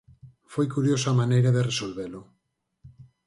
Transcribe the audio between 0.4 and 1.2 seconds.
Foi curioso a